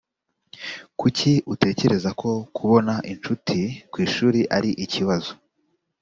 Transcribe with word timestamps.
kuki 0.99 1.31
utekereza 1.53 2.09
ko 2.21 2.31
kubona 2.55 2.93
incuti 3.11 3.59
ku 3.91 3.97
ishuri 4.07 4.39
ari 4.57 4.69
ikibazo 4.85 5.31